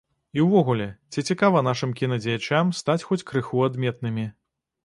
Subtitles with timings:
[0.37, 4.27] І ўвогуле, ці цікава нашым кінадзеячам стаць хоць крыху адметнымі?